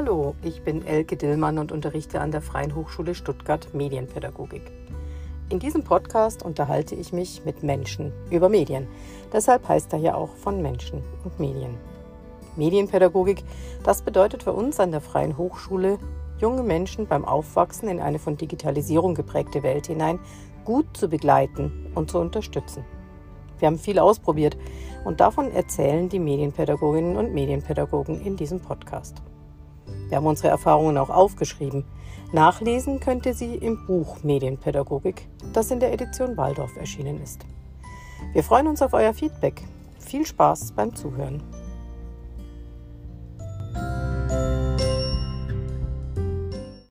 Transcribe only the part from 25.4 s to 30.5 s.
erzählen die Medienpädagoginnen und Medienpädagogen in diesem Podcast. Wir haben unsere